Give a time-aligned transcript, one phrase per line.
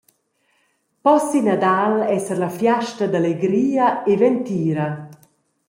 [1.03, 4.87] Possi Nadal esser la fiasta da legria e ventira.